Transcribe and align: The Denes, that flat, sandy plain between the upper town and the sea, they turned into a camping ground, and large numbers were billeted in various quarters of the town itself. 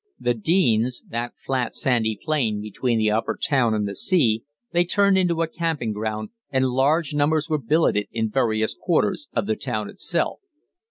The 0.19 0.33
Denes, 0.33 1.03
that 1.09 1.33
flat, 1.37 1.75
sandy 1.75 2.17
plain 2.19 2.59
between 2.59 2.97
the 2.97 3.11
upper 3.11 3.37
town 3.39 3.75
and 3.75 3.87
the 3.87 3.93
sea, 3.93 4.43
they 4.71 4.83
turned 4.83 5.15
into 5.15 5.43
a 5.43 5.47
camping 5.47 5.93
ground, 5.93 6.29
and 6.49 6.65
large 6.65 7.13
numbers 7.13 7.51
were 7.51 7.59
billeted 7.61 8.07
in 8.11 8.31
various 8.31 8.73
quarters 8.73 9.27
of 9.35 9.45
the 9.45 9.55
town 9.55 9.91
itself. 9.91 10.39